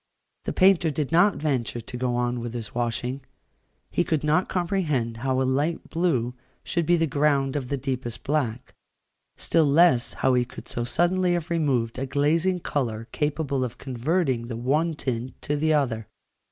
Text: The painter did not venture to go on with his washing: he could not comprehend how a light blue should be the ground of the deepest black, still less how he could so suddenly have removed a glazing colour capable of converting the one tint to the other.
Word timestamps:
The 0.45 0.53
painter 0.53 0.89
did 0.89 1.11
not 1.11 1.35
venture 1.35 1.79
to 1.79 1.95
go 1.95 2.15
on 2.15 2.39
with 2.39 2.55
his 2.55 2.73
washing: 2.73 3.21
he 3.91 4.03
could 4.03 4.23
not 4.23 4.49
comprehend 4.49 5.17
how 5.17 5.39
a 5.39 5.43
light 5.43 5.91
blue 5.91 6.33
should 6.63 6.87
be 6.87 6.97
the 6.97 7.05
ground 7.05 7.55
of 7.55 7.67
the 7.67 7.77
deepest 7.77 8.23
black, 8.23 8.73
still 9.37 9.67
less 9.67 10.13
how 10.15 10.33
he 10.33 10.43
could 10.43 10.67
so 10.67 10.83
suddenly 10.83 11.33
have 11.33 11.51
removed 11.51 11.99
a 11.99 12.07
glazing 12.07 12.59
colour 12.61 13.09
capable 13.11 13.63
of 13.63 13.77
converting 13.77 14.47
the 14.47 14.57
one 14.57 14.95
tint 14.95 15.39
to 15.43 15.55
the 15.55 15.71
other. 15.71 16.07